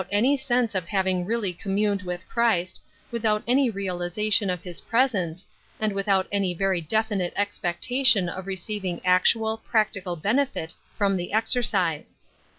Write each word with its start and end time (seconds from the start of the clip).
MX 0.11 0.39
sense 0.39 0.73
of 0.73 0.87
liavinsf 0.87 1.25
r<!illv 1.25 1.27
eommuTied 1.27 1.27
witli 1.27 1.45
Bitter 1.45 1.53
Herbs, 1.53 2.21
59 2.23 2.23
Christ, 2.27 2.81
without 3.11 3.45
anj 3.45 3.75
realization 3.75 4.49
of 4.49 4.63
his 4.63 4.81
piesence, 4.81 5.47
and 5.79 5.93
without 5.93 6.25
any 6.31 6.55
very 6.55 6.81
definite 6.81 7.33
expectation 7.35 8.27
of 8.27 8.47
receiving 8.47 8.99
actual, 9.05 9.59
practical 9.59 10.15
benefit 10.15 10.73
from 10.97 11.17
the 11.17 11.29
exer 11.35 11.61
cise. 11.63 12.17